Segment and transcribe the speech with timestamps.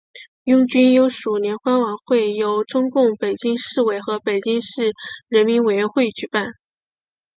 [0.45, 4.89] 拥军优属联欢晚会由中共北京市委和北京市
[5.27, 6.43] 人民委员会举办。